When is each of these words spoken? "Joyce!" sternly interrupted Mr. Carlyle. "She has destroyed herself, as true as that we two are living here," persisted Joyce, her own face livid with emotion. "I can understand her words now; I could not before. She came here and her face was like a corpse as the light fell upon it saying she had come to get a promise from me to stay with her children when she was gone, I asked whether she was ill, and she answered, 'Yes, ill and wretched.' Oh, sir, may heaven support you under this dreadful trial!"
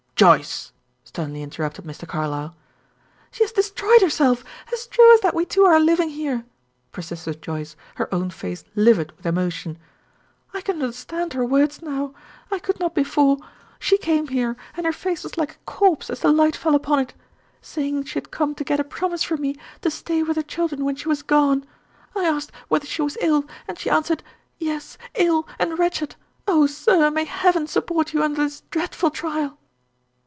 "Joyce!" 0.21 0.71
sternly 1.03 1.41
interrupted 1.41 1.83
Mr. 1.83 2.07
Carlyle. 2.07 2.53
"She 3.31 3.43
has 3.43 3.51
destroyed 3.51 4.03
herself, 4.03 4.43
as 4.71 4.85
true 4.85 5.11
as 5.15 5.21
that 5.21 5.33
we 5.33 5.45
two 5.45 5.63
are 5.65 5.79
living 5.79 6.09
here," 6.09 6.45
persisted 6.91 7.41
Joyce, 7.41 7.75
her 7.95 8.07
own 8.13 8.29
face 8.29 8.63
livid 8.75 9.11
with 9.17 9.25
emotion. 9.25 9.79
"I 10.53 10.61
can 10.61 10.75
understand 10.79 11.33
her 11.33 11.43
words 11.43 11.81
now; 11.81 12.13
I 12.51 12.59
could 12.59 12.79
not 12.79 12.93
before. 12.93 13.39
She 13.79 13.97
came 13.97 14.27
here 14.27 14.55
and 14.77 14.85
her 14.85 14.91
face 14.93 15.23
was 15.23 15.39
like 15.39 15.53
a 15.53 15.57
corpse 15.65 16.07
as 16.11 16.19
the 16.19 16.31
light 16.31 16.55
fell 16.55 16.75
upon 16.75 16.99
it 16.99 17.15
saying 17.59 18.03
she 18.03 18.13
had 18.19 18.29
come 18.29 18.53
to 18.53 18.63
get 18.63 18.79
a 18.79 18.83
promise 18.83 19.23
from 19.23 19.41
me 19.41 19.55
to 19.81 19.89
stay 19.89 20.21
with 20.21 20.35
her 20.37 20.43
children 20.43 20.85
when 20.85 20.95
she 20.95 21.07
was 21.09 21.23
gone, 21.23 21.65
I 22.15 22.25
asked 22.25 22.51
whether 22.67 22.85
she 22.85 23.01
was 23.01 23.17
ill, 23.21 23.45
and 23.67 23.79
she 23.79 23.89
answered, 23.89 24.21
'Yes, 24.59 24.99
ill 25.15 25.47
and 25.57 25.79
wretched.' 25.79 26.15
Oh, 26.47 26.67
sir, 26.67 27.09
may 27.09 27.25
heaven 27.25 27.65
support 27.65 28.13
you 28.13 28.21
under 28.21 28.43
this 28.43 28.61
dreadful 28.69 29.09
trial!" 29.09 29.57